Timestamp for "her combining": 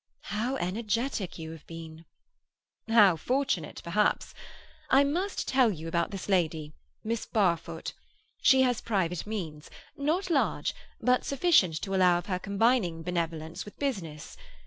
12.25-13.03